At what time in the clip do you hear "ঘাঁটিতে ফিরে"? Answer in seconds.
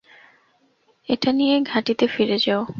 1.61-2.37